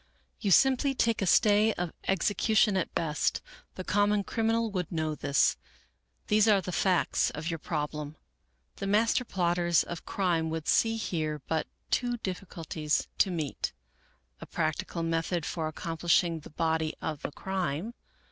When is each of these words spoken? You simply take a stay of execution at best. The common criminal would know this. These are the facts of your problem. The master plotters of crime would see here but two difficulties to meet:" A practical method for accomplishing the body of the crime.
You 0.39 0.49
simply 0.49 0.95
take 0.95 1.21
a 1.21 1.27
stay 1.27 1.73
of 1.73 1.93
execution 2.07 2.75
at 2.75 2.91
best. 2.95 3.39
The 3.75 3.83
common 3.83 4.23
criminal 4.23 4.71
would 4.71 4.91
know 4.91 5.13
this. 5.13 5.57
These 6.25 6.47
are 6.47 6.59
the 6.59 6.71
facts 6.71 7.29
of 7.29 7.51
your 7.51 7.59
problem. 7.59 8.15
The 8.77 8.87
master 8.87 9.23
plotters 9.23 9.83
of 9.83 10.03
crime 10.07 10.49
would 10.49 10.67
see 10.67 10.97
here 10.97 11.43
but 11.47 11.67
two 11.91 12.17
difficulties 12.17 13.09
to 13.19 13.29
meet:" 13.29 13.73
A 14.41 14.47
practical 14.47 15.03
method 15.03 15.45
for 15.45 15.67
accomplishing 15.67 16.39
the 16.39 16.49
body 16.49 16.95
of 16.99 17.21
the 17.21 17.31
crime. 17.31 17.93